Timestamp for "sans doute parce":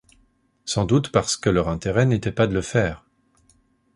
0.65-1.37